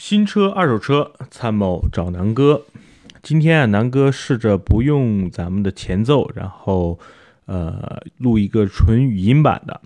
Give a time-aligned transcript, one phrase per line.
[0.00, 2.62] 新车、二手车，参谋找南哥。
[3.20, 7.00] 今天啊，南哥试着不用咱们的前奏，然后
[7.46, 9.80] 呃录一个纯语音版的。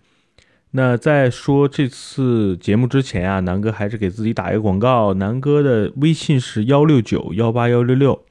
[0.72, 5.14] 那在说这次节目之前啊，南哥还是给自己打一个广告。
[5.14, 8.26] 南哥的微信是幺六九幺八幺六六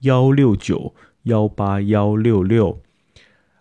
[0.00, 2.80] 幺六九幺八幺六六。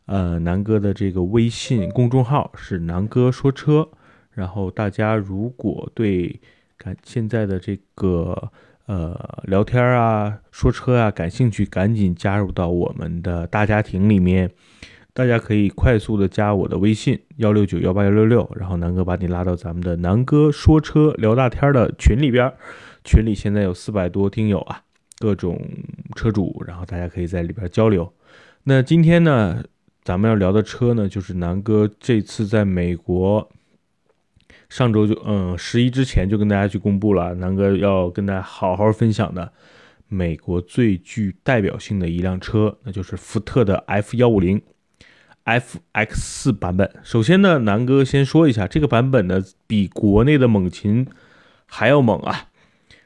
[0.05, 3.89] 呃，南哥的这个微信公众号是南哥说车。
[4.31, 6.39] 然后大家如果对
[6.77, 8.51] 感现在的这个
[8.85, 14.51] 呃聊天啊、说车啊感兴趣，赶紧加入到我们的大家庭里面。
[15.13, 22.53] 大家可以快速的加我的微信幺六九幺八幺六六，然后南哥把你拉到咱们的南哥说车聊大天的群里边。
[23.03, 24.83] 群里现在有四百多听友啊，
[25.17, 25.59] 各种
[26.15, 28.13] 车主，然后大家可以在里边交流。
[28.65, 29.63] 那今天呢，
[30.03, 33.49] 咱们要聊的车呢，就是南哥这次在美国。
[34.77, 39.51] 上周就嗯十一之前就跟大家去公布了，南哥要跟大家好好分享的
[40.07, 44.61] 美国最具代表性的一辆车，那就是福特的 F 幺五零
[45.45, 46.87] FX 四版本。
[47.01, 51.07] 首先呢，南哥先说一下这个版本呢，比国内的猛禽
[51.65, 52.49] 还要猛啊。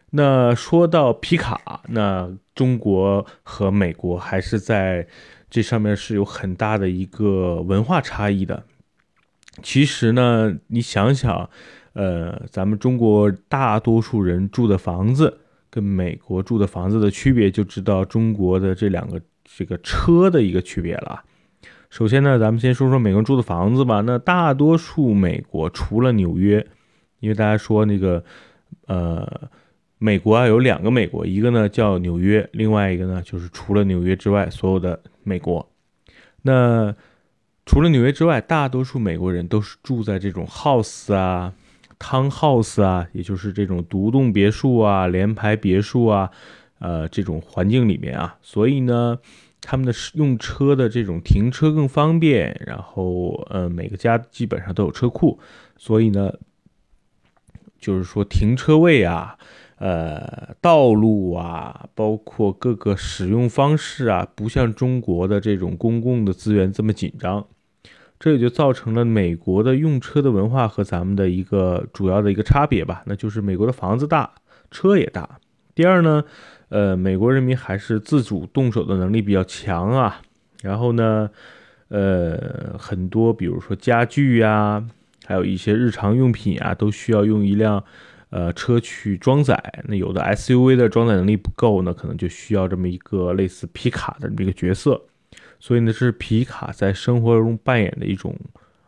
[0.10, 5.08] 那说到皮卡，那中国和美国还是在
[5.50, 8.66] 这上面是有很大的一个文化差异的。
[9.62, 11.50] 其实呢，你想想，
[11.94, 21.24] 呃，咱们中国大多数人住的房子跟美国住的房子的区别，就知道中国的这两个这个车的一个区别了。
[21.90, 24.00] 首先呢，咱们先说说美国人住的房子吧。
[24.00, 26.66] 那大多数美国除了纽约，
[27.20, 28.24] 因为大家说那个，
[28.88, 29.50] 呃，
[29.98, 35.70] 美国啊有两个美国，一个呢叫纽约，另外一个呢就是除了纽约之外所有的美国。
[36.44, 36.96] 那
[37.66, 41.54] 除了纽约之外，大多数美国人都是住在这种 house 啊、
[42.00, 46.30] townhouse 啊，也就是这种独栋别墅啊、联排别墅啊，
[46.80, 48.38] 呃，这种环境里面啊。
[48.42, 49.20] 所以呢，
[49.62, 55.40] 他们的用车的这种停车更方便，然后呃，每个家基本上都有车库，
[55.78, 56.34] 所以呢，
[57.80, 59.38] 就是说停车位啊。
[59.82, 67.44] 呃，道路啊，包括各个使用方式啊，不像中国的这种公共的资源这么紧张，
[68.20, 73.02] 这也就造成了美国的用车的文化和咱们的一个主要的一个差别吧。
[73.08, 74.30] 那就是美国的房子大，
[74.70, 75.40] 车也大。
[75.74, 76.24] 第二呢，
[76.70, 80.22] 呃，美国人民还是自主动手的能力比较强啊。
[80.62, 81.28] 然后呢，
[81.88, 84.86] 呃，很多比如说家具呀，
[85.26, 87.84] 还有一些日常用品啊，都需要用一辆。
[88.32, 95.02] 呃，车去装载，那有的 SUV 的装载能力不够呢，可能就需要这么一个类似皮卡的这么一个角色。
[95.60, 98.34] 所以呢，这是皮卡在生活中扮演的一种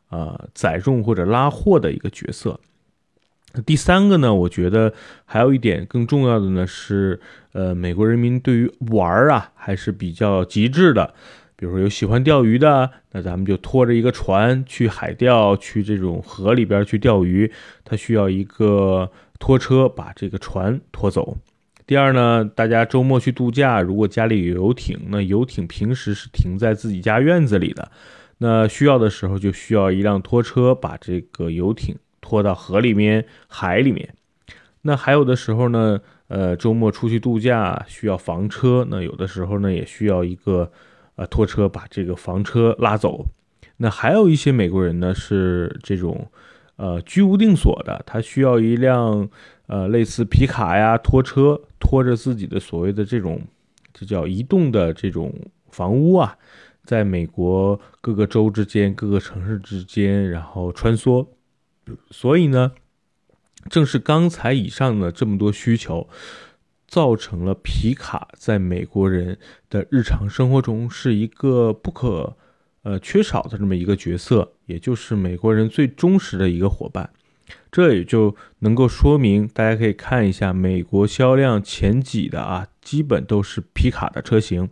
[0.09, 2.57] 呃载重或者拉货的一个角色。
[3.65, 4.93] 第三个呢，我觉得
[5.25, 7.19] 还有一点更重要的呢是，
[7.51, 11.13] 呃，美国人民对于玩儿啊还是比较极致的。
[11.57, 17.51] 比如说有喜欢钓鱼的，那咱们就拖着一个船去海钓，去这种河里边去钓鱼，
[17.83, 19.11] 它需要一个。
[19.43, 21.35] 拖车把这个船拖走。
[21.85, 27.91] 第二呢，大家周末去度假，如果家里有游艇，那游艇平时是停在自己家院子里的，
[28.37, 34.15] 那需要的时候就需要一辆拖车把这个游艇拖到河里面、海里面。
[34.83, 35.99] 那还有的时候呢，
[36.29, 40.71] 呃，周末出去度假需要房车，那有的时候呢也需要一个
[41.17, 43.25] 呃拖车把这个房车拉走。
[43.75, 46.31] 那还有一些美国人呢是这种。
[46.75, 49.29] 呃，居无定所的，他需要一辆
[49.67, 53.41] 呃类似皮卡呀拖车，拖着自己的所谓的这种，
[53.93, 55.33] 这叫移动的这种
[55.69, 56.37] 房屋啊，
[56.83, 61.27] 在美国各个州之间、各个城市之间，然后穿梭。
[62.09, 62.71] 所以呢，
[63.69, 66.07] 正是刚才以上的这么多需求，
[66.87, 69.37] 造成了皮卡在美国人
[69.69, 72.35] 的日常生活中是一个不可。
[72.85, 77.09] 呃，缺少的这么一个角色，也就是美国人最忠实的一个伙伴，
[77.71, 84.69] 这也就能够说明，大家可以看一下美国销量前几的啊，基本都是皮卡的车型。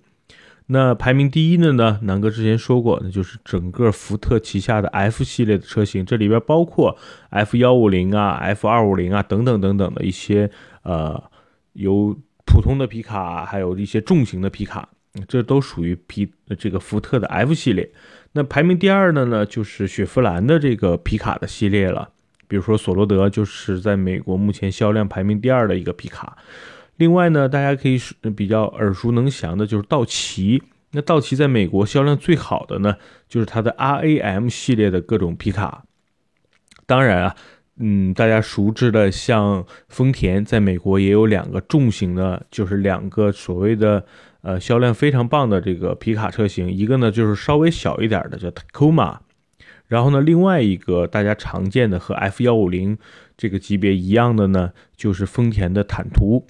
[0.68, 6.98] 那排名第一的呢，南哥之前说过，那就是整个福特旗下的 F 系列的车型，这里边包括
[7.30, 10.50] F 幺五零啊、F 二五零啊等等等等的一些
[10.83, 11.21] 呃，
[11.74, 14.88] 有普通的皮卡，还有一些重型的皮卡。
[15.27, 17.92] 这都属于皮这个福特的 F 系列，
[18.33, 22.10] 那排名第二的呢，就是雪佛兰的这个皮卡的系列了。
[22.48, 26.38] 比如说索罗德，就是在美国目前销量排名第二的一个皮卡。
[26.98, 28.00] 另外呢，大家可以
[28.36, 30.62] 比较耳熟能详的，就是道奇。
[30.92, 32.98] 那道奇在美国销量最好的呢，
[33.30, 35.84] 就是它的 RAM 系列的各种皮卡。
[36.86, 37.36] 当然啊，
[37.80, 44.06] 嗯，大家熟知的像丰田，在美国也有两个重型的，就是两个所谓的
[44.41, 49.17] 呃销量非常棒的这个皮卡车型，一个呢就是稍微小一点的叫 Tacoma，
[49.88, 52.97] 然后呢另外一个大家常见的和 F 幺五零
[53.38, 56.45] 这个级别一样的呢，就是丰田的坦途。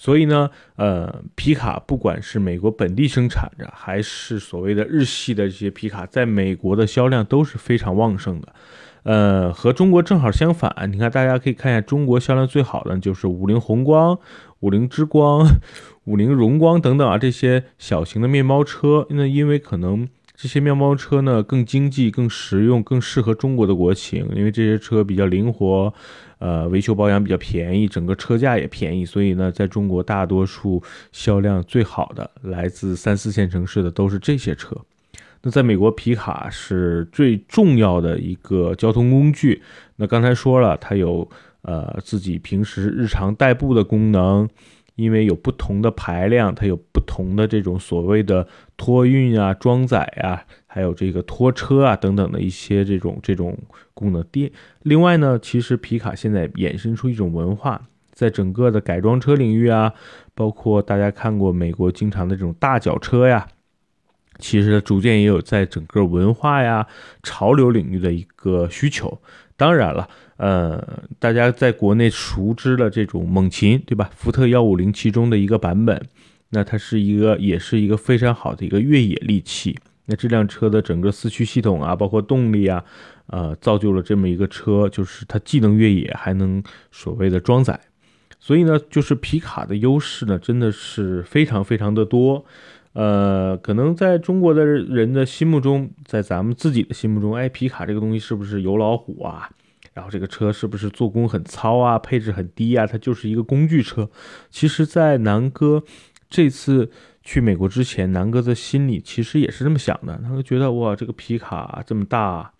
[0.00, 8.54] 所以呢，呃，皮卡不管是美国本地生产的，还是所谓的日系的这些皮卡，在美国的销量都是非常旺盛的。
[9.02, 10.88] 呃，和中国正好相反。
[10.92, 14.16] 你看，大家可以看一下，中国销量最好的就是五菱宏光、
[14.60, 15.44] 五菱之光、
[16.08, 19.06] 五菱荣光等等啊，这些小型的面包车。
[19.10, 25.92] 那因为可能这些面包车呢更经济、更实用、更适合中国的国情，因为这些车比较灵活，
[26.38, 30.82] 呃，维修保养比较便宜，整个车价也便宜，所以呢，在中国大多数
[31.12, 34.74] 销量最好的来自三四线城市的都是这些车。
[35.42, 39.62] 那在美国，皮卡是最重要的一个交通工具。
[39.96, 41.28] 那刚才说了，它有
[41.62, 44.48] 呃自己平时日常代步的功能，
[44.98, 48.44] 因为有不同的排量，它有不同的这种所谓的
[48.76, 53.56] 托运啊、装载啊，还有这个拖车啊等等的一些这种这种
[53.94, 54.24] 功能。
[54.32, 54.52] 第
[54.82, 57.80] 另外呢，其实皮卡现在衍生出一种文化，
[58.12, 59.94] 在整个的改装车领域啊，
[60.34, 63.46] 包括大家看过美国经常的这种大脚车呀。
[64.40, 66.86] 其实逐渐也有在整个文化呀、
[67.22, 69.20] 潮流领域的一个需求。
[69.58, 74.08] 当然了，呃，大家在国内熟知的这种猛禽，对吧？
[74.14, 76.00] 福特幺五零其中的一个版本，
[76.50, 79.76] 那它是一个，也是一个非常好的一个越野利器。
[80.06, 82.84] 那这辆车的整个四驱系统啊，包括动力啊，
[83.26, 86.62] 呃，造就了这么一个车，就是它既能越野，还能
[86.92, 87.78] 所谓的装载。
[88.38, 92.46] 所以呢，就是皮卡的优势呢，真的是非常非常的多。
[92.92, 99.48] 呃，可能在中国的人的心目中，在咱们自己的心目中，哎，皮卡这个东西是不是油老虎啊？
[99.94, 102.86] 然后这个车是不是做工很糙啊，配置很低啊？
[102.86, 104.08] 它就是一个工具车。
[104.48, 105.82] 其实，在南哥
[106.30, 106.90] 这次
[107.22, 110.20] 去美国之前，南哥的心里其实也是这么想的。
[110.22, 112.52] 他会觉得，哇，这个皮卡这么大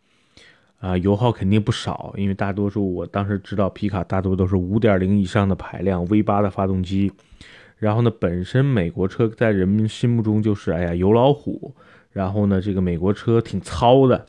[0.80, 2.12] 啊，油耗肯定不少。
[2.16, 7.12] 因为大多数我当时知道，皮卡大多都是五点零以上的排量，V 八的发动机。
[7.78, 11.76] 然后呢，本身美国车在人们心目中就是哎呀油老虎，
[12.10, 14.26] 然后呢，这个美国车挺糙的，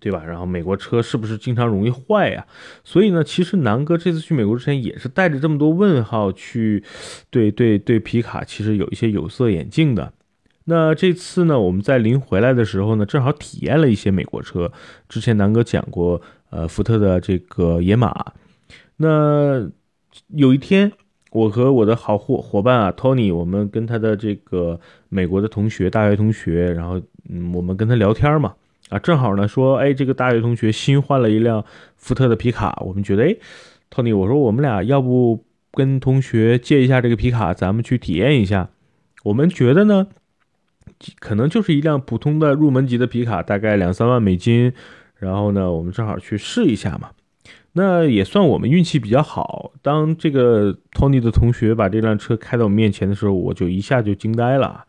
[0.00, 0.24] 对吧？
[0.24, 2.46] 然后美国车是不是经常容易坏呀？
[2.84, 6.82] 所以呢，其实南哥这次去美国之前也是带着这么多问号去，
[7.28, 10.14] 对对对，皮卡其实有一些有色眼镜的。
[10.64, 14.72] 那这次呢，我们在临回来的时候呢，正好体验了一些美国车。
[15.06, 18.32] 之前南哥讲过，呃，福特的这个野马。
[18.96, 19.70] 那
[20.28, 20.90] 有一天。
[21.30, 28.54] 我和我的好伙伙伴啊，Tony，我们跟他的这个美国的同学，大学同学，然后嗯，我们跟他聊天嘛，
[28.88, 31.62] 啊，正好呢说，哎，这个大学同学新换了一辆
[31.96, 33.36] 福特的皮卡，我们觉得，哎
[33.90, 38.70] ，Tony，我说我们俩要不跟同学借一下这个皮卡，咱们去体验一下。
[39.24, 40.06] 我们觉得呢，
[41.18, 44.72] 可能就是一辆普通的入门级的皮卡，大概两三万美金，
[45.18, 47.10] 然后呢，我们正好去试一下嘛。
[47.78, 49.70] 那也算我们运气比较好。
[49.82, 54.84] 当这个 Tony 的同学把这辆车开到我面前的时候，我就一下就惊呆了，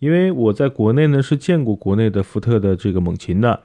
[0.00, 3.62] 因为我在国内呢是见过国内的福特的这个猛禽的。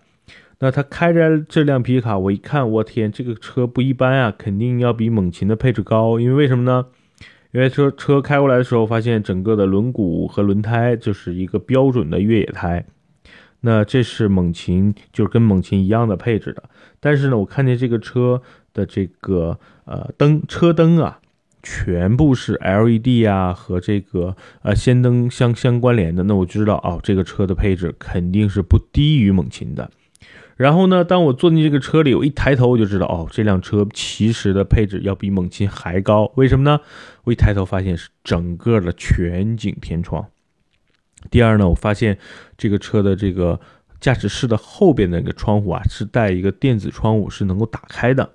[0.59, 6.17] 那他开着这辆皮卡，我一看，我天，这个车不一般啊，肯定要比猛禽的配置高。
[6.17, 6.85] 因为为什么呢？
[7.51, 12.85] 因为车车开过来的时候，发现整个的轮毂和轮胎就是一个标准的越野胎。
[13.63, 16.63] 那这是猛禽，就是跟猛禽一样的配置的。
[16.99, 18.41] 但是呢，我看见这个车。
[18.73, 21.19] 的这个呃灯车灯啊，
[21.63, 29.89] 全部是 LED 啊和这个呃氙灯相相关联的，那我就知道哦，这个车的配置肯定是不低于猛禽的。
[30.57, 36.31] 然后呢，当我坐进这个车里，我一抬头我就知道哦，这辆车其实的配置要比猛禽还高。
[36.35, 36.79] 为什么呢？
[37.23, 40.27] 我一抬头发现是整个的全景天窗。
[41.31, 42.19] 第二呢，我发现
[42.57, 43.59] 这个车的这个
[43.99, 48.29] 驾驶室的后边的那个窗户啊，是带一个电子窗户，是能够打开的。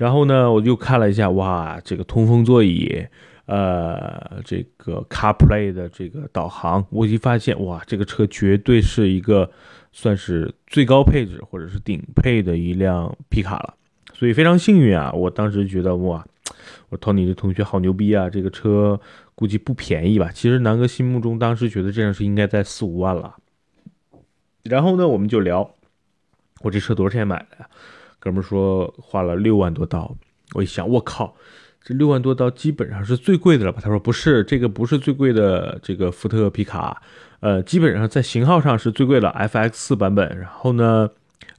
[0.00, 3.06] 然后呢，我就看了一下，哇，这个通风座椅，
[3.44, 9.50] 呃，这个 CarPlay 的这个导航，我一发现，哇，这个车绝对是一个
[9.92, 13.74] 算是最高配置或者是顶配的一辆皮卡了。
[14.14, 16.26] 所以非常幸运啊，我当时觉得，哇，
[16.88, 18.98] 我托尼这同学好牛逼啊，这个车
[19.34, 20.30] 估计不便宜吧？
[20.32, 23.36] 其实南哥心目中当时觉得这辆车应该在四五万了。
[24.62, 25.74] 然后呢，我们就聊，
[26.62, 27.68] 我这车多少钱买的呀？
[28.20, 30.14] 哥们说花了六万多刀，
[30.52, 31.34] 我一想，我靠，
[31.82, 33.80] 这六万多刀基本上是最贵的了吧？
[33.82, 37.00] 他说不是，这个不是最贵的，这个福特皮卡，
[37.40, 40.38] 呃，基本上在型号上是最贵的 FX 四版本。
[40.38, 41.08] 然后呢，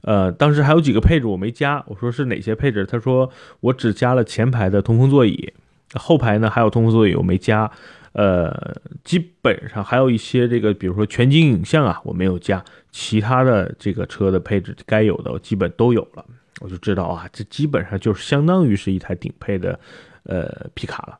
[0.02, 2.86] 呃，当时还有几个配置我没加，我说是哪些配置？
[2.86, 3.28] 他说
[3.60, 5.52] 我只加了前排的通风座椅，
[5.94, 7.68] 后排呢还有通风座椅我没加。
[8.12, 12.62] 呃，基本上还有一些这个，比如说全景影像啊，我没有加。
[12.90, 16.22] 其他的这个车的配置该有的我基本都有了，
[16.62, 19.78] 我就知道啊，这基本上就是相当于是一台顶配的
[20.24, 21.18] 呃皮卡了。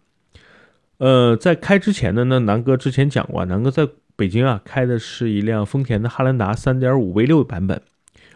[0.98, 7.82] 呃，在开之前的呢，南哥之前讲过，南哥在北京啊开的是一辆丰田的汉兰达3.5 V6 版本。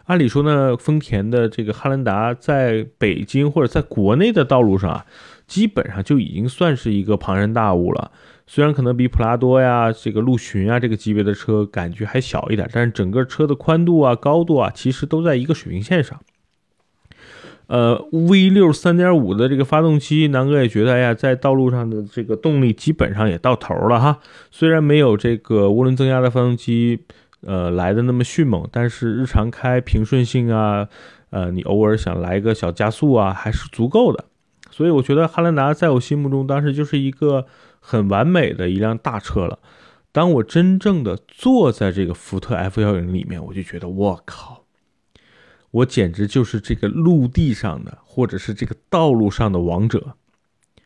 [0.05, 5.05] 按理说呢，丰田的这个汉兰达在北京或者在国内的道路上啊，
[5.47, 8.11] 基本上就已经算是一个庞然大物了。
[8.45, 16.21] 虽然可能比普拉多呀、这个陆巡啊这个级别的车感觉还小一点，但是整个车的宽度啊、高度啊，其实都在一个水平线上。
[17.67, 24.19] 呃，V 六三点五的这个发动机，南哥也觉得，哎呀，在道路上的这个动力基本上也到头了哈。
[24.51, 26.99] 虽然没有这个涡轮增压的发动机，
[27.41, 30.87] 呃，来的那么迅猛，但是日常开平顺性啊，
[31.29, 34.25] 呃，你偶尔想来个小加速啊，还是足够的。
[34.71, 37.45] 所以我觉得汉兰达在我心目中当时就是一个。
[37.79, 39.59] 很完美的一辆大车了。
[40.11, 44.63] 当我真正的坐在这个福特 F 幺零里面，我就觉得我靠，
[45.71, 50.15] 我简直就是这个陆地上的，或者是这个道路上的王者。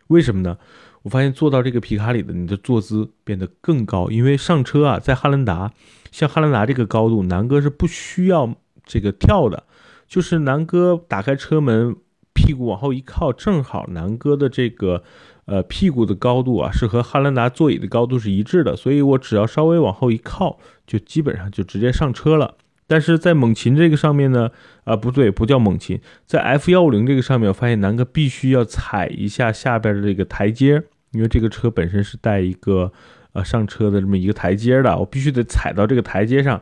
[0.08, 0.58] 为什么呢？
[1.04, 4.10] 我发现坐到这个皮卡里的，你的坐姿变得更高。
[4.10, 5.72] 因为上车啊，在汉兰达，
[6.12, 9.64] 像汉兰达这个高度，南哥是不需要这个跳的，
[10.08, 11.96] 就是南哥打开车门，
[12.34, 15.04] 屁股往后一靠，正好南哥的这个。
[15.46, 22.56] 呃，屁股的高度啊，是和汉兰达座椅的高度是一致的，所以我只要稍微往后一靠，就基本上就直接上车了。
[22.92, 24.52] 但是在猛禽这个上面呢，
[24.84, 32.92] 啊，不对，不叫猛禽，在 F 幺五零这个上面，我发现南哥必须要踩一下下边的这个台阶，因为这个车本身是带一个
[33.32, 36.62] 呃上车的这么一个台阶的，我必须得踩到这个台阶上，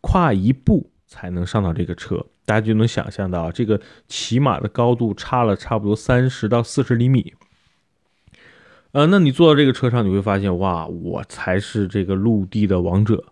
[0.00, 2.24] 跨一步才能上到这个车。
[2.46, 3.78] 大家就能想象到，这个
[4.08, 7.34] 起码的高度差了差不多三十到四十厘米。
[8.92, 13.26] 呃，那你坐到这个车上，你会发现，哇，我才是这个陆地的王者，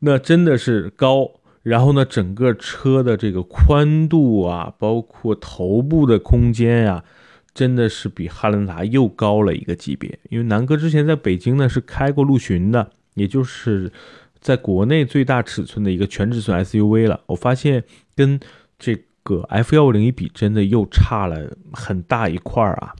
[0.00, 1.30] 那真的是高。
[1.68, 7.04] 然后呢，整个车的这个宽度啊，包括头部的空间呀，
[7.52, 10.18] 真的是比汉兰达又高了一个级别。
[10.30, 13.92] 因为南哥之前在北京呢是开过陆巡的，也就是
[14.40, 17.20] 在国内最大尺寸的一个全尺寸 SUV 了。
[17.26, 17.84] 我发现
[18.16, 18.40] 跟
[18.78, 22.94] 这个 F 幺五零一比，真的又差了很大一块儿啊。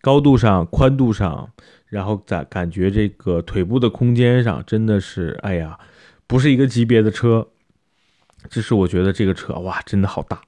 [0.00, 1.48] 高度上、宽度上，
[1.86, 5.78] 然后在感觉这个腿部的空间上，真的是，哎呀，
[6.26, 7.46] 不是一个级别的车。
[8.48, 10.40] 这是我觉得这个车哇，真的好大，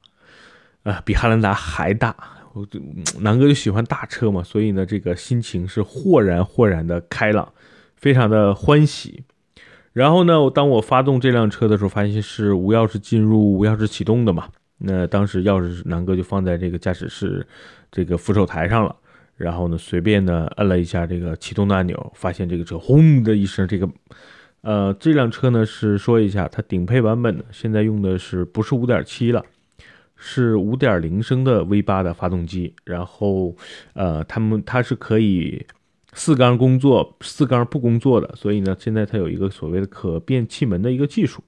[0.82, 2.14] 啊，比汉兰达还大。
[2.52, 2.66] 我
[3.18, 7.52] 南哥就喜欢大车嘛，所以呢，这个心情是豁然豁然的开朗，
[7.96, 9.24] 非常的欢喜。
[9.92, 14.48] 然后呢，当我发动这辆车的时候，发现是无钥匙进入、无钥匙启动的嘛。
[14.78, 17.46] 那当时钥匙南哥就放在这个驾驶室
[17.90, 18.94] 这个扶手台上了。
[19.36, 23.88] 然后呢，随便呢摁了一下这个启动的按钮，发现这个车轰的一声，这个，
[24.64, 29.44] 呃，这辆车呢是说一下，它顶配版本的现在用的是不是五点七了，
[30.16, 33.54] 是五点零升的 V 八的发动机，然后，
[33.92, 35.66] 呃，他们它是可以
[36.14, 41.44] 四缸工作，四缸不工作的，所以呢，现在它有一个所谓的可变气门的一个技术。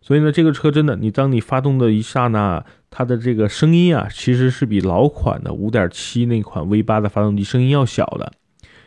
[0.00, 8.32] 所以呢，这个车真的，你当你发动的一刹那，它的这个声音啊，其实是比老款的5.7那款 V8 的发动机声音要小的。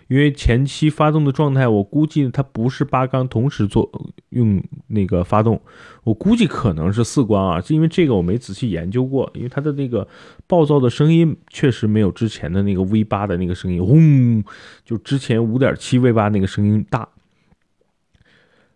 [0.07, 3.89] 因为前期发动的状态，我估计它不是八缸同时做
[4.29, 5.61] 用那个发动，
[6.03, 7.61] 我估计可能是四缸啊。
[7.61, 10.07] 是因为这个我没仔细研究过，因为它的那个
[10.47, 14.43] 暴躁的声音确实没有之前的那个 V8 的那个声音轰，
[14.83, 17.07] 就之前5.7 V8 那个声音大。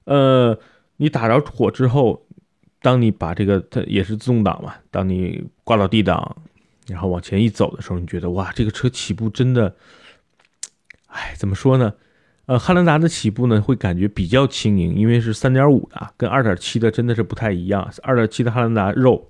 [0.05, 0.57] 呃，
[0.98, 2.24] 你打着火之后。
[2.79, 6.38] 当你把这个它也是自动挡嘛，当你挂到 D 档，
[6.88, 9.75] 然后往前一走的时候，你觉得哇，这个车起步真的，
[11.07, 11.93] 哎，怎么说呢？
[12.45, 17.89] 呃，汉兰达的起步呢会感觉比较轻盈，因为是3.5的，跟2.7的真的是不太一样。
[18.03, 19.29] 2.7的汉兰达肉，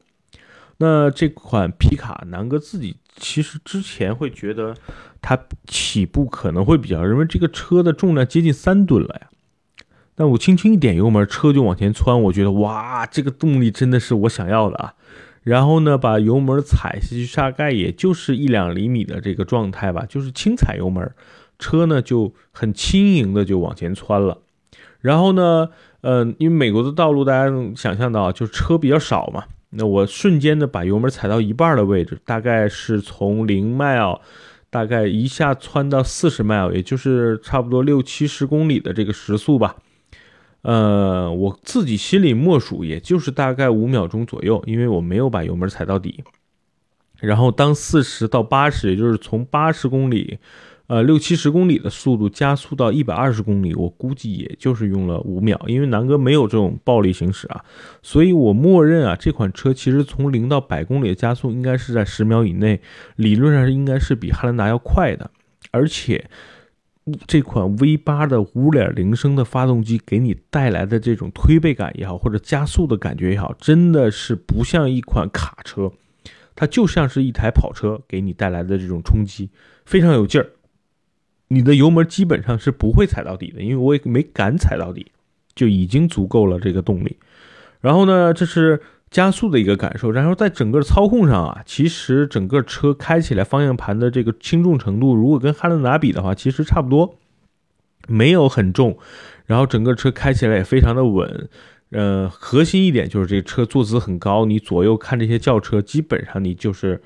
[0.78, 4.76] 那这款皮卡南哥自己其实之前会觉得
[5.20, 9.30] 它起步可能会比较，因为这个车的重量接近三吨了呀。
[10.14, 14.94] 但我轻轻一点油门，车就往前窜，我觉得哇，这个动力真的是我想要的啊！
[15.44, 21.12] 然后呢，把油门踩下去，大概也就是一两厘米的这个状态吧，就是轻踩油门，
[21.60, 24.40] 车呢就很轻盈的就往前窜了。
[25.00, 25.70] 然后呢，
[26.02, 34.20] 嗯，因为美国的道路大家能想象到，就是车比较少嘛，那我瞬间的把油门踩到一半的位置，大概是从零 mile，
[34.70, 39.76] 大概一下窜到四十 mile，也就是差不多六七十公里的这个时速吧。
[40.64, 46.24] 呃，我自己心里默数，也就是大概五秒钟左右，因为我没有把油门踩到底。
[47.20, 50.40] 然后当四十到八十，也就是从八十公里，
[50.88, 55.62] 呃六七十公里的速度加速到一百二十公里，我估计也就是用了五秒。
[55.68, 57.64] 因为南哥没有这种暴力行驶啊，
[58.02, 62.82] 所以我默认啊，这款车其实从零到百公里的加速应该是在十秒以内，
[63.16, 65.30] 理论上应该是比汉兰达要快的，
[65.72, 66.30] 而且。
[67.26, 75.90] 这款 V 八的五点零升的发动机给你带来的这种推背感也好，或者加速的感觉也好，真的是不像一款卡车，
[76.54, 79.50] 它就像是一台跑车给你带来的这种冲击，
[79.86, 80.50] 非常有劲儿。
[81.48, 85.08] 你的油门基本上是不会踩到底的，因为我也没敢踩到底，
[85.56, 87.18] 就已经足够了这个动力。
[87.82, 88.82] 然后呢，这是。
[89.10, 97.16] 加速的一个感受，然后在整个操控上啊，其实整个车开起来方向盘的这个轻重程度，如果跟汉兰达比的话，其实差不多，
[98.10, 98.98] 没有很重。
[99.46, 101.50] 然后整个车开起来也非常的稳，
[101.92, 107.02] 呃，核心一点就是这车坐姿很高，你左右看这些轿车，基本上你就是，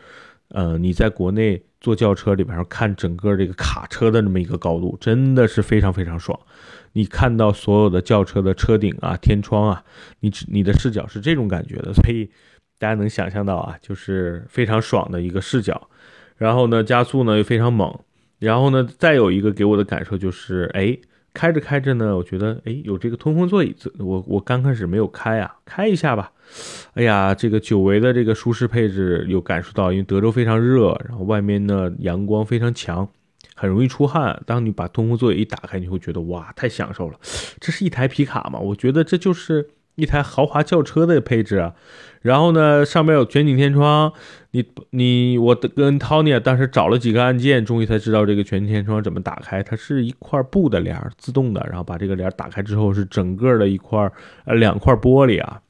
[0.48, 6.40] 呃，你在国内坐轿车里边看整个这个卡车的那么一个高度，真的是非常非常爽。
[6.94, 9.84] 你看到所有的轿车的车顶啊、天窗啊，
[10.20, 12.30] 你你的视角是这种感觉的，所以
[12.78, 15.90] 大家能想象到啊，就是非常爽的一个视角。
[16.38, 18.00] 然后呢，加速呢又非常猛。
[18.40, 20.98] 然后呢，再有一个给我的感受就是，哎，
[21.34, 26.32] 开着开着呢，我觉得哎有这个通风座椅，我我刚开始没有开啊，开一下吧。
[26.94, 33.08] 哎呀，这个久违的这个舒适配置有感受到，因为德州非常热，然后外面呢阳光非常强。
[33.54, 34.42] 很容易出汗。
[34.48, 37.20] 当你把通风座椅一打开，你会觉得哇，太享受了。
[37.60, 38.58] 这是一台皮卡嘛？
[38.58, 41.76] 我觉得这就是一台豪华轿车的配置啊。
[42.24, 44.12] 然后呢，上面有全景天窗。
[44.52, 49.62] 你你我跟 Tony 当时找了几个按键，终于才知道这个全景天窗怎么打开。
[49.62, 51.64] 它是一块布的帘，自动的。
[51.70, 54.12] 然后把这个帘打开之后，是整个的一块
[54.46, 55.62] 呃两块玻璃啊。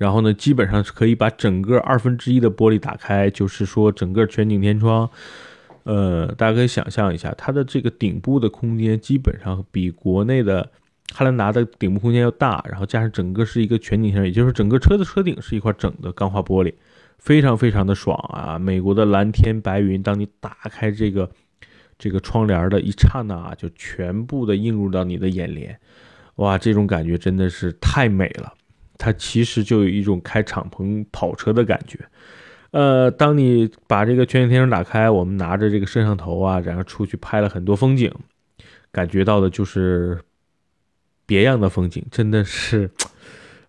[0.00, 5.06] 然后呢，基本上是可以把整个二分之一的玻璃打开，就是说整个全景天窗。
[5.82, 10.70] 呃，大家可以想象一下，它的这个顶部的空间基本上比国内的
[11.12, 16.72] 汉兰达的顶部空间要大，然后加上整个是一个全景天窗也就是整个车的车顶是一块整的钢化玻璃，
[17.18, 18.58] 非常非常的爽啊！
[18.58, 21.30] 美国的蓝天白云，当你打开这个
[21.98, 25.78] 这个窗帘的一刹那，就全部的映入到你的眼帘，
[26.36, 28.54] 哇，这种感觉真的是太美了！
[29.00, 31.98] 它其实就有一种开敞篷跑车的感觉。
[32.72, 38.12] 呃，当你把这个全景天窗打开，我们拿着这个摄像头啊，然后出去拍了很多风景，
[38.92, 40.20] 感觉到的就是
[41.26, 42.88] 别样的风景，真的是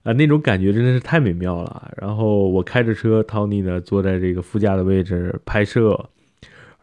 [0.03, 1.91] 啊， 那种感觉真的是太美妙了。
[1.97, 6.09] 然后我开着车，Tony 呢坐在这个副驾的位置拍摄，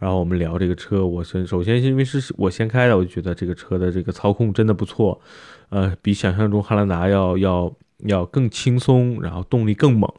[0.01, 1.07] 然后我们聊这个车。
[1.07, 5.21] 我先首先因为是我先开的，我就觉得这个车的这个操控真的不错，
[5.69, 7.73] 呃，比想象中汉兰达要要
[8.05, 10.13] 要更轻松，然后动力更猛。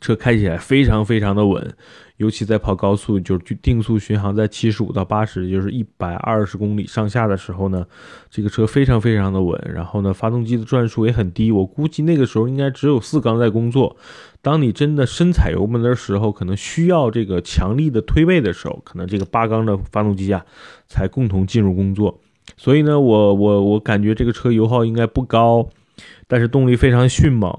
[0.00, 1.74] 车开起来非常非常的稳，
[2.16, 7.84] 尤其在跑高速，就是定速巡航在七十五到八十，就是一百二十公里上下的时候呢，
[8.30, 9.60] 这个车非常非常的稳。
[9.74, 13.96] 然后呢，发动机的转速也很低，我估计那个时候应该只有四缸在工作。
[14.40, 20.46] 当你真的深踩油门的时候，可能需要这个强力的推背的时候，可能这个八缸的发动机啊
[20.86, 22.20] 才共同进入工作。
[22.56, 25.68] 所以呢，我我我感觉这个车油耗应该不高，
[26.26, 27.52] 但是动力非常迅猛。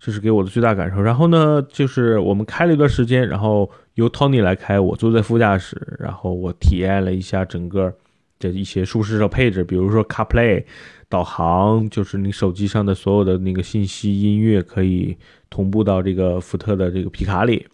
[0.00, 1.02] 这是给我的最大感受。
[1.02, 7.92] 然后呢，就是我们开了一段时间，然后由 Tony 来开，我坐在副驾驶，然后我体验了一下整个
[8.38, 10.62] 的一些舒适的配置，比如说 CarPlay
[11.08, 15.16] 导航，就是你手机上的所有的那个信息、音乐可以
[15.50, 17.66] 同步到这个福特的这个皮卡里。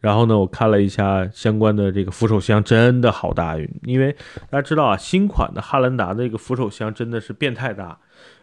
[0.00, 4.14] 然后呢，我看了一下相关的这个扶手箱，真的好大，因为
[4.50, 7.98] 大家知道啊，新款的汉兰达的这个扶手箱真的是变态大。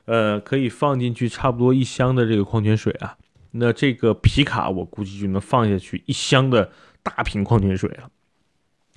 [0.05, 3.15] 呃，可以放进去差不多一箱的这个矿泉水啊，
[3.51, 6.71] 那这个皮卡我估计就能放下去一箱的
[7.03, 8.09] 大瓶矿泉水了，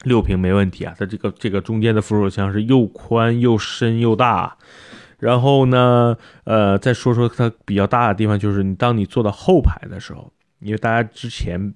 [0.05, 0.95] 六瓶没问题啊。
[0.99, 4.57] 它这个这个中间的扶手箱是又宽又深又大，
[5.19, 11.75] 然后呢，呃，再说说它比较大的地方，就是你当你坐到后排的时候，因为大家之前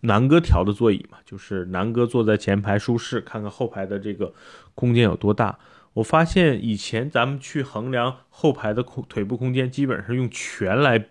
[0.00, 4.32] 南哥调的座椅嘛，就是南哥坐在前排舒适，看看后排的这个
[4.74, 5.58] 空间有多大。
[5.94, 11.06] 我发现以前咱们去衡量后排的空腿部空间，基本上用拳来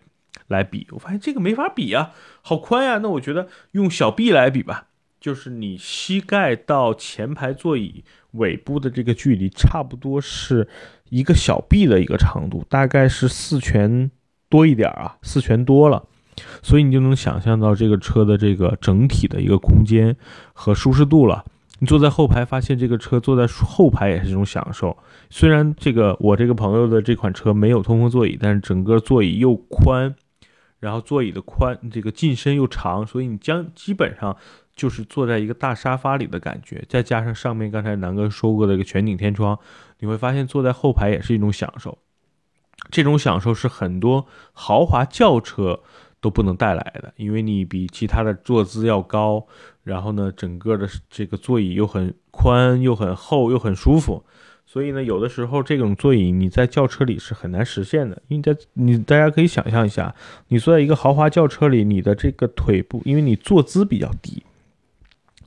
[0.48, 0.88] 来比。
[0.92, 3.00] 我发现这个没法比啊，好宽呀。
[3.02, 4.88] 那我觉得用小臂来比吧，
[5.20, 10.68] 就是你膝盖到前排座椅尾部的这个距离，差不多是
[11.10, 14.12] 一个小臂的一个长度，大概是四拳
[14.50, 16.04] 多一点啊，四拳多了。
[16.62, 20.18] 所以你就能想象到这个车的这个整体的一个空间
[20.52, 21.46] 和舒适度了。
[21.84, 24.98] 你坐在后排，发现这个车坐在后排也是一种享受。
[25.30, 30.16] 虽然这个我这个朋友的这款车没有通风座椅，但是整个座椅又宽，
[30.80, 34.34] 然后座椅的宽，这个进深又长，所以你将基本上
[34.74, 36.82] 就是坐在一个大沙发里的感觉。
[36.88, 39.60] 再加上上面刚才南哥说过的一个全景天窗，
[40.00, 41.98] 你会发现坐在后排也是一种享受。
[42.92, 45.82] 这种享受是很多豪华轿车
[46.22, 49.46] 都不能带来的，因为你比其他的坐姿要高，
[49.84, 54.24] 然后呢，整个的这个座椅又很宽、又很厚、又很舒服，
[54.66, 58.22] 所以呢，有的时候这种座椅你在轿车里是很难实现的。
[58.30, 60.16] 因为在你大家可以想象一下，
[60.48, 64.44] 你坐在一个豪华轿车里，你的这个腿部，因为你坐姿比较低，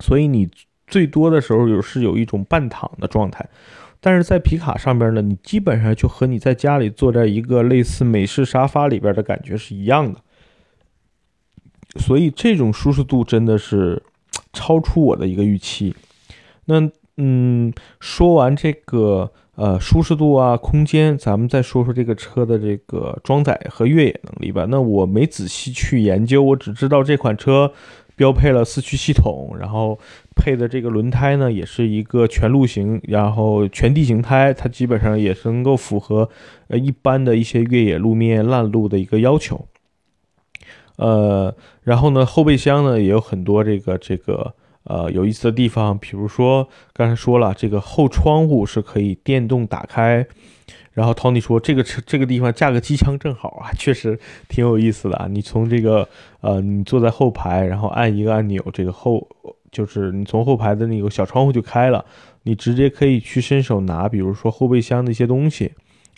[0.01, 0.49] 所以你
[0.87, 3.49] 最多的时候有是有一种半躺的状态。
[3.99, 10.21] 但是在皮卡上边呢，你基本上就和你在家里坐在一个类似美式沙发里边的感觉是一样的，
[11.97, 14.01] 所以这种舒适度真的是
[14.57, 15.95] 超出我的一个预期。
[16.65, 24.67] 那嗯，说完这个呃舒适度啊空间，咱们再说说这个车的这个装载和越野能力吧。
[24.69, 27.71] 那我没仔细去研究，我只知道这款车。
[28.19, 29.99] 标配了四驱系统，然后
[30.35, 36.27] 配的这个轮胎呢，也是一个全路型，然后全地形胎，它基本上也是能够符合
[36.69, 39.69] 呃一般的一些越野路面烂路的一个要求。
[40.97, 44.55] 呃，然后呢，后备箱呢也有很多这个这个
[44.85, 50.27] 呃有意思的地方，比如说刚才说了，这个后窗户是可以电动打开。
[50.93, 55.27] 然后 Tony 说：“这个车这个地方架个机枪正好啊，确实挺有意思的啊。
[55.29, 56.09] 你从这个
[56.41, 59.29] 呃，你坐在后排，然后按一个按钮，这个后
[59.71, 62.03] 就是你从后排的那个小窗户就开了，
[62.45, 65.73] 你直接可以去伸手拿，比如说后备箱的一些东西。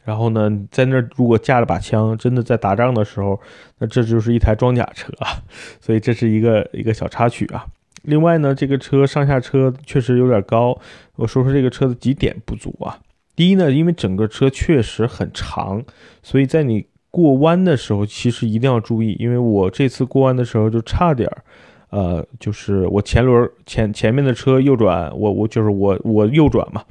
[0.08, 3.38] 然后呢，在那如果架了把枪，真的在打仗的时候，
[3.76, 5.36] 那这就是一台装甲车啊。
[5.82, 7.66] 所以这是一个一个小插曲啊。
[8.04, 10.78] 另外呢，这个车上下车确实有点高。
[11.16, 12.98] 我说说这个车的几点不足啊。”
[13.36, 15.84] 第一呢，因为整个车确实很长，
[16.22, 19.14] 所以在你过弯的时候，其实一定要注意。
[19.18, 21.44] 因为我这次过弯的时候就差点儿，
[21.90, 26.82] 呃，就是我前轮前前面的车右转，我我就是我我右转嘛，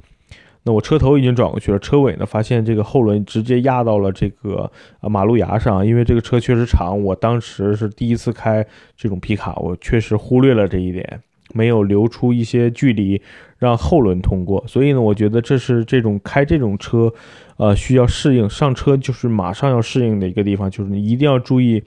[0.68, 11.22] 那我车头已经转过去了，车尾呢发现这个后轮直接压到了这个啊马路牙上，因为这个车确实长，我当时是第一次开这种皮卡，我确实忽略了这一点。
[11.54, 13.22] 没有留出一些距离
[13.56, 17.10] 让后轮通过，所以呢，我觉得这是这种开这种车，
[17.56, 21.82] 呃，需要适应上车就是马上要适应的一个地方，就是你一定要注意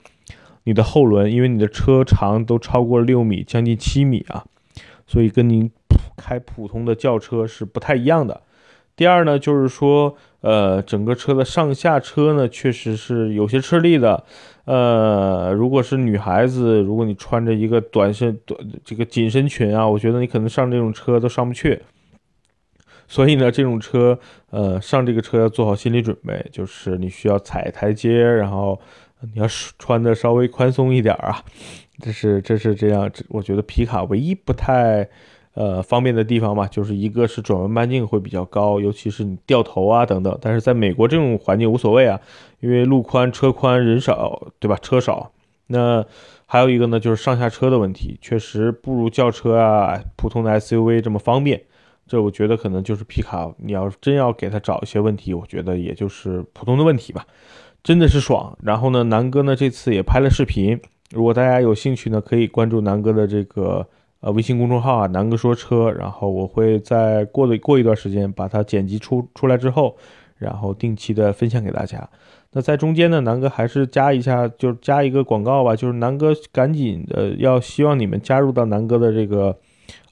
[0.64, 4.44] 你的后轮，因为你的车长都超过六米，将近七米啊，
[5.06, 5.70] 所以跟您
[6.18, 8.42] 开普通的轿车是不太一样的。
[8.96, 14.24] 第二呢，就是说，呃，整个车的上下车呢，确实是有些吃力的。
[14.66, 21.82] 呃，如果是女孩子，如果你穿着一个短身短这个紧身裙啊，我觉得你可能上这种车都上不去。
[23.08, 24.20] 所以呢，这种车，
[24.52, 28.80] 呃，上这个车要做好心理准备，就是你需要踩台阶，然后
[29.34, 29.48] 你要
[29.80, 31.44] 穿的稍微宽松一点啊。
[32.00, 35.10] 这是这是这样，我觉得皮卡唯一不太。
[35.54, 40.38] 呃，方便的地方嘛，就是一个是转弯半径会比较高，尤其是你掉头啊等等。
[40.42, 42.18] 但是在美国这种环境无所谓啊，
[42.62, 44.78] 因为路宽车宽人少，对吧？
[44.82, 45.34] 车少。
[45.68, 46.06] 那
[46.46, 51.62] 还有一个呢，就是上下车的问题，确实不如轿车啊、普通的 SUV 这么方便。
[52.08, 57.28] 这我觉得可能就是皮卡，你要真要给他找一些问题，我觉得也就是普通的问题吧。
[57.84, 58.58] 真的是爽。
[58.64, 60.80] 然后呢，南哥呢这次也拍了视频，
[61.12, 63.86] 如果大家有兴趣呢，可以关注南哥的这个。
[64.22, 69.98] 呃，微信公众号啊，南哥说车，然后我会在过的过一段时间把它剪辑出出来之后，
[70.38, 72.08] 然后定期的分享给大家。
[72.52, 79.58] 那在中间呢，南哥还是加一下，就加一个广告吧，就是南哥赶紧的要希望你们加入到南哥的这个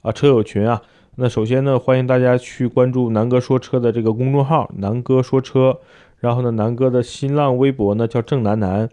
[0.02, 0.82] 啊车友群啊。
[1.14, 5.78] 那首先呢，欢迎大家去关注南哥说车的这个公众号，南哥说车。
[6.18, 8.88] 然后呢，南哥的新浪微博呢叫郑南南，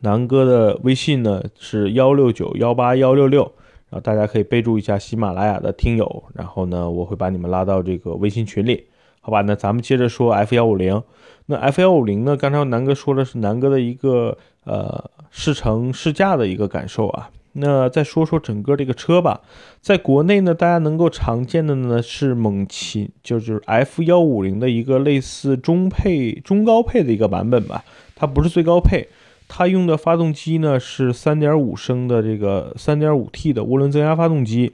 [0.00, 3.52] 南哥的微信呢是幺六九幺八幺六六。
[3.94, 8.86] 啊，大家可以备注一下喜马拉雅的听友，然后呢，我会把你们拉到这个微信群里，
[9.20, 9.40] 好吧？
[9.42, 11.00] 那咱们接着说 F 幺五零。
[11.46, 12.36] 那 F 幺五零呢？
[12.36, 17.30] 刚才南哥说的是南哥的一个呃试乘试驾的一个感受啊。
[17.52, 19.40] 那再说说整个这个车吧，
[19.80, 27.84] 在国内呢，大家能够常见的呢是猛禽，就就是 F 幺五零的一个类似中配、中高配的一个版本吧，
[28.16, 29.06] 它不是最高配。
[29.48, 34.72] 它用的发动机呢是三点五升的这个三点五 T 的涡轮增压发动机，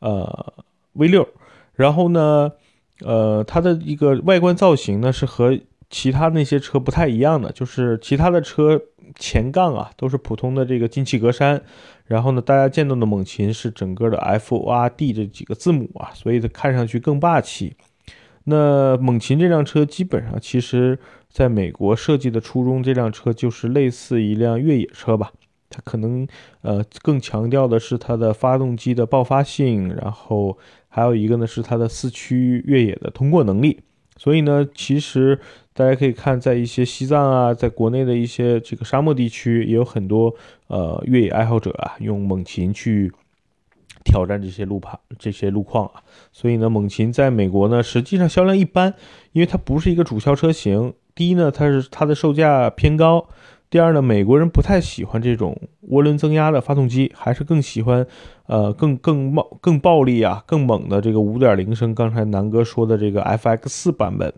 [0.00, 0.52] 呃
[0.94, 1.28] V 六，
[1.74, 2.52] 然后呢，
[3.00, 8.80] 呃它的一个外观造型呢是和其他那些车不太一样的，就是其他的车
[9.16, 11.60] 前杠啊都是普通的这个进气格栅，
[12.06, 17.76] 然后呢，大家见到的猛禽是整个的 F O R D 这几个字母啊，所以它看上去更霸气。
[18.44, 20.98] 那猛禽这辆车基本上其实
[21.32, 25.32] 在美国设计的初衷，这辆车就是类似一辆越野车吧。
[25.70, 26.28] 它可能
[26.60, 33.80] 呃更强调的是它的发动机的爆发性，然后还有一个呢是它的四驱越野的通过能力。
[34.18, 35.40] 所以呢，其实
[35.72, 40.34] 大家可以看，在一些西藏啊，在国内的一些这个沙漠地区，也有很多
[40.66, 43.10] 呃越野爱好者啊，用猛禽去
[44.04, 46.02] 挑战这些路盘、这些路况啊。
[46.30, 48.94] 所以呢，猛禽在美国呢，实际上销量一般，
[49.32, 50.92] 因为它不是一个主销车型。
[51.14, 53.26] 第一呢，它是它的售价偏高。
[53.68, 58.06] 第二呢，美国人不太喜欢这种涡轮增压的发动机，还是更喜欢，
[58.46, 61.94] 呃，更更冒更暴力啊、更猛的这个五点零升。
[61.94, 64.32] 刚才南哥说的这个 FX 四版本。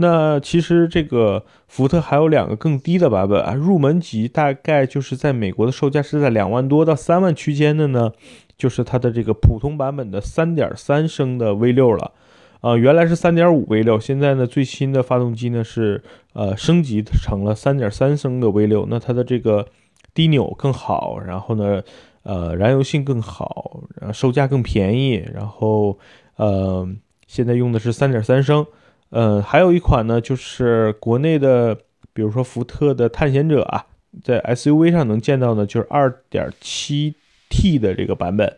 [0.00, 8.12] 那其实这个福特还有两个更低的版本啊，入门级大概就是在美国的售价是在两万多到三万区间的呢，
[8.56, 12.12] 就是它的这个普通版本的三点三升的 V 六了。
[12.60, 19.68] 啊，原来是三点五 V 六，现在呢最新的发动机呢是呃升级成了三点三升的 V 六，那它的这个
[20.12, 21.82] 低扭更好，然后呢
[22.24, 25.96] 呃燃油性更好，然后售价更便宜，然后
[26.36, 26.88] 呃
[27.28, 28.66] 现在用的是三点三升，
[29.10, 31.76] 呃还有一款呢就是国内的，
[32.12, 33.86] 比如说福特的探险者啊，
[34.24, 37.14] 在 SUV 上能见到的，就是二点七
[37.48, 38.56] T 的这个版本。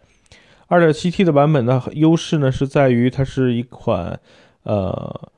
[0.71, 4.21] 2.7T 的版本的优势呢，是在于它是一款
[4.63, 5.29] 呃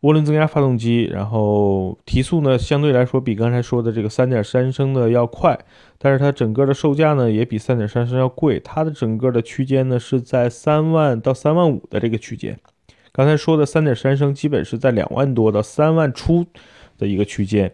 [0.00, 5.56] 涡轮增压发动机，然后提速呢相对来说比刚才说的这个3.3升的要快，
[5.98, 12.58] 但是它整个的售价呢也比3.3升要贵，它的整个的区间呢是在3万到3万五的这个区间，
[13.12, 16.44] 刚才说的3.3升基本是在两万多到三万出
[16.98, 17.72] 的一个区间，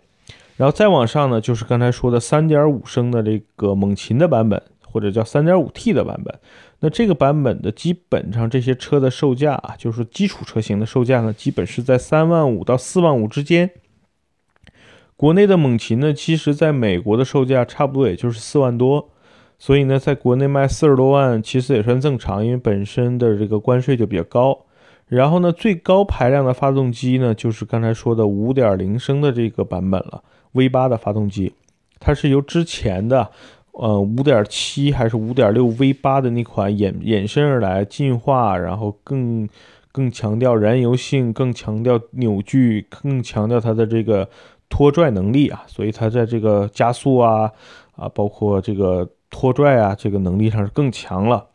[0.59, 4.62] 然后再往上呢就是刚才说的3.5升的这个猛禽的版本。
[4.90, 6.35] 或者叫 3.5T 的版本，
[6.81, 13.70] 那这个版本的基本上这些车的售价啊，就是基础车型的售价呢，基本是在三万五到四万五之间。
[15.16, 19.11] 国内的猛禽呢，其实在美国的售价差不多也就是四万多，
[19.59, 24.66] 所以呢，在国内卖四十多万其实也算正常，因为本身的这个关税就比较高。
[25.09, 30.22] 然后呢，最高排量的发动机呢，就是刚才说的5.0升的这个版本了
[30.53, 31.55] ，V8 的发动机，
[31.98, 33.31] 它是由之前的。
[33.81, 39.49] 呃，五点七还是五点六 V 八的那款衍衍生而来进化，然后更
[39.93, 44.29] 更强调燃油性，更强调扭矩，更强调它的这个
[44.69, 47.53] 拖拽能力啊，所以它在这个加速啊
[47.95, 51.47] 啊，包括这个拖拽啊，这个能力上是更强了。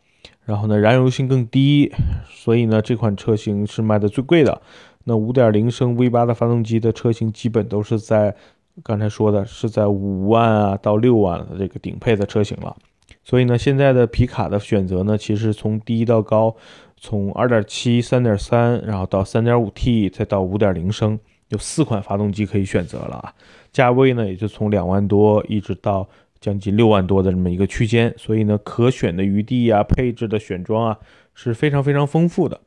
[0.46, 1.92] 然后呢，燃油性更低，
[2.26, 4.62] 所以呢，这款车型是卖的最贵的。
[5.04, 8.34] 那五点零升 V 八的发动机的车型基本都是在。
[8.82, 12.76] 刚才说的是在五万啊到六万的这个顶配的车型了，
[13.22, 16.56] 所以呢，现在的皮卡的选择呢，其实从低到高，
[16.96, 23.32] 从二点七、三点三，然后到三点五 T，再到五点零升，有四款发动机可以选择了啊。
[23.72, 26.08] 价位呢，也就从两万多一直到
[26.40, 30.98] 将近六万多的这么一个区间，所以呢，可选的余地啊，配置的选装啊，
[31.32, 32.60] 是非常非常丰富的。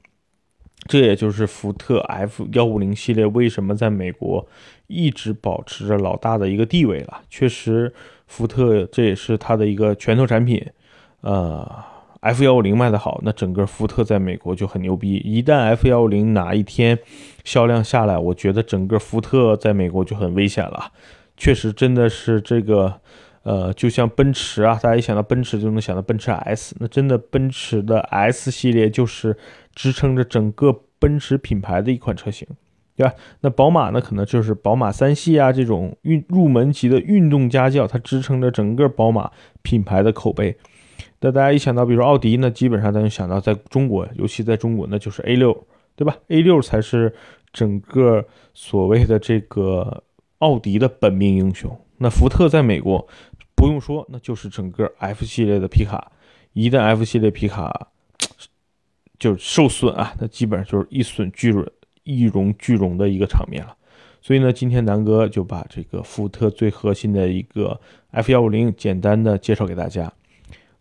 [0.86, 4.48] 这也就是福特 F 幺五零系列为什么在美国
[4.88, 7.22] 一直保持着老大的一个地位了。
[7.30, 7.94] 确实，
[8.28, 10.66] 福特这也是它的一个拳头产品。
[11.22, 11.70] 呃
[12.22, 15.16] ，F 幺五零卖得好，那整个福特在美国就很牛逼。
[15.18, 16.98] 一旦 F 幺五零哪一天
[17.44, 20.92] 销量下来，我觉得整个福特在美国就很危险了。
[21.36, 23.02] 确实，真的是这个。
[23.44, 29.38] 呃，就像奔驰啊，大家一想到奔驰就能想到奔驰 S，那真的奔驰的 S 系列就是
[29.78, 32.48] 支撑着整个奔驰品牌的一款车型，
[32.96, 33.13] 对吧？
[33.42, 40.58] 那宝马呢，可能就是宝马三系啊这种运入门级的运动家轿，它支撑着整个宝马品牌的口碑。
[41.20, 47.13] 那大家一想到，比如奥迪，呢基本上咱就想到在中国，尤其在中国，那就是 A 六，对吧？A 六才是
[47.54, 50.04] 整个所谓的这个
[50.40, 51.80] 奥迪的本命英雄。
[52.00, 53.08] 那福特在美国。
[53.60, 56.12] 不用说，那就是整个 F 系列的皮卡，
[56.54, 57.88] 一旦 F 系列皮卡
[59.19, 61.71] 就受损啊，那基本上就是一损俱损、
[62.03, 63.75] 一荣俱荣的一个场面了。
[64.21, 67.80] 所以呢，今天南哥就把这个福特最核心的一个
[68.12, 70.12] F 幺五零简单的介绍给大家。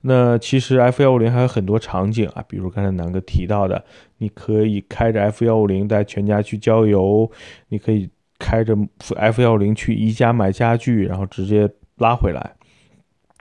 [0.00, 3.84] 那其实 F 幺五零还有很多场景啊，比如刚才南哥提到的，
[4.18, 7.30] 你可以开着 F 幺五零带全家去郊游，
[7.68, 8.76] 你可以开着
[9.16, 12.54] F 幺五零去宜家买家具，然后直接拉回来。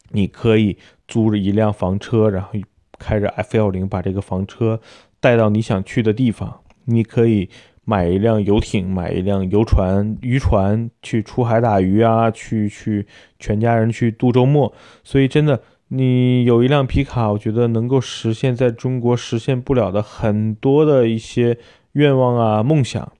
[0.10, 0.78] 你可以
[1.08, 2.50] 租着一辆房车，然后
[2.98, 4.80] 开着 F 幺零把这个房车
[5.20, 6.62] 带到你想去的地方。
[6.86, 7.50] 你可以
[7.84, 13.06] 买一辆游艇，买一辆游船、渔船去出海打鱼啊，去去
[13.40, 14.74] 全家人去度周末。
[15.04, 21.58] 所以真的你有一辆皮卡，我觉得能够实现在中国实现不了的很多的一些
[21.94, 23.12] 愿望啊、梦想。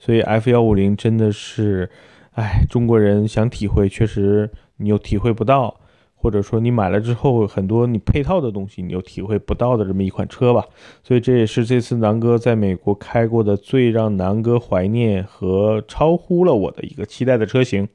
[0.00, 1.90] 所以 F 幺五零真的是，
[2.32, 5.80] 哎，中国人想体会，确实你又体会不到。
[6.20, 10.64] 或者说你买了之后，很多你配套的东西你又体会不到的这么一款车吧，
[11.04, 17.88] 所以这也是这次南哥在美国开过的最让南哥怀念和超乎了我的一个期待的车型。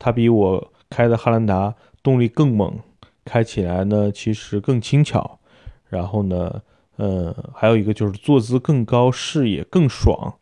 [0.00, 2.80] 它比我开的汉兰达动力更猛，
[3.24, 5.38] 开起来呢其实更轻巧，
[5.88, 6.60] 然后呢，
[6.96, 10.34] 呃，还有一个就是坐姿更高，视野更爽，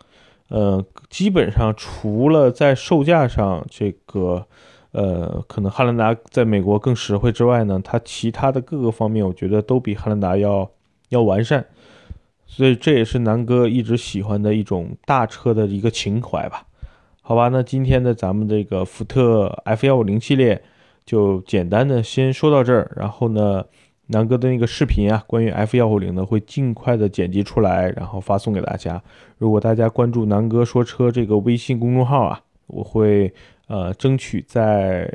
[0.48, 4.46] 呃，基本上除了在售价上这个。
[4.92, 10.70] 呃，可能汉兰达在美国更实惠之外呢，它其他的各个方面，我觉得都比汉兰达要
[11.08, 11.64] 要完善，
[12.46, 16.66] 所以这也是南哥一直喜欢的一种大车的一个情怀吧。
[17.22, 20.62] 好吧，那今天的咱们这个福特 F 幺五零系列
[21.06, 23.64] 就简单的先说到这儿，然后呢，
[24.08, 29.02] 南哥的那个视频啊，关于 F 幺五零呢，会尽快的剪辑出来，然后发送给大家。
[29.38, 33.32] 如果大家关注南哥说车这个微信公众号啊，我会。
[33.72, 35.10] 呃，争取在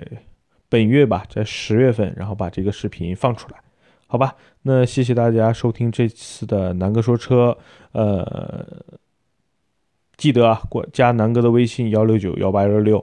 [0.68, 3.58] 本月吧，在十月份，然后把这个视频放出来，
[4.08, 4.34] 好吧？
[4.64, 7.56] 那谢谢大家收听这次的南哥说车，
[7.92, 8.66] 呃，
[10.18, 12.98] 记得啊，过加南哥的微信幺六九幺八幺六，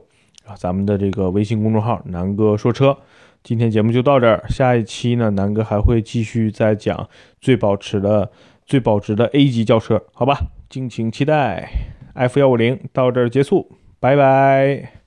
[0.45, 2.99] 啊，咱们的这个微信公众号南哥说车。
[3.45, 7.09] 今天节目就到这儿，下一期呢，南哥还会继续再讲
[7.41, 8.29] 最保值的、
[8.67, 10.37] 最保值的 A 级轿车，好吧？
[10.69, 11.71] 敬请期待。
[12.15, 15.04] F 幺五零到这儿结束，拜拜。